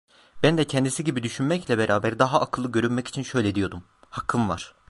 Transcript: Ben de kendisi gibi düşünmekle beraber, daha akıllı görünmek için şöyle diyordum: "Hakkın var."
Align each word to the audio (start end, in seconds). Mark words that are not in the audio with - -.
Ben 0.43 0.57
de 0.57 0.65
kendisi 0.67 1.03
gibi 1.03 1.23
düşünmekle 1.23 1.77
beraber, 1.77 2.19
daha 2.19 2.41
akıllı 2.41 2.71
görünmek 2.71 3.07
için 3.07 3.23
şöyle 3.23 3.55
diyordum: 3.55 3.83
"Hakkın 4.09 4.49
var." 4.49 4.73